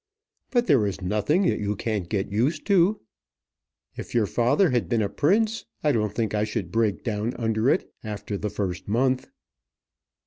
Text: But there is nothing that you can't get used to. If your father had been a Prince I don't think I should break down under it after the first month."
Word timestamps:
But 0.49 0.65
there 0.65 0.87
is 0.87 0.99
nothing 0.99 1.43
that 1.43 1.59
you 1.59 1.75
can't 1.75 2.09
get 2.09 2.31
used 2.31 2.65
to. 2.65 3.01
If 3.95 4.15
your 4.15 4.25
father 4.25 4.71
had 4.71 4.89
been 4.89 5.03
a 5.03 5.07
Prince 5.09 5.65
I 5.83 5.91
don't 5.91 6.15
think 6.15 6.33
I 6.33 6.43
should 6.43 6.71
break 6.71 7.03
down 7.03 7.35
under 7.35 7.69
it 7.69 7.93
after 8.03 8.35
the 8.35 8.49
first 8.49 8.87
month." 8.87 9.29